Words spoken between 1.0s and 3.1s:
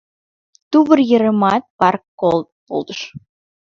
йыремат пар полдыш